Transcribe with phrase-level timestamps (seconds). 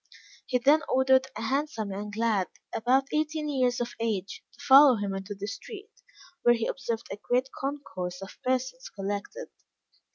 [0.47, 5.13] He then ordered a handsome young lad, about eighteen years of age, to follow him
[5.13, 5.91] into the street,
[6.41, 9.49] where he observed a great concourse of persons collected.